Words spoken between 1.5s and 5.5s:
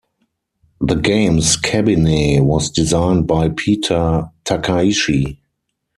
cabinet was designed by Peter Takaichi.